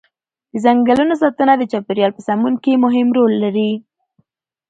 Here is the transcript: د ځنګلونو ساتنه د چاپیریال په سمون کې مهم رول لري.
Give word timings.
د 0.51 0.53
ځنګلونو 0.65 1.13
ساتنه 1.21 1.53
د 1.57 1.63
چاپیریال 1.71 2.11
په 2.15 2.21
سمون 2.27 2.53
کې 2.63 2.81
مهم 2.85 3.07
رول 3.17 3.33
لري. 3.43 3.71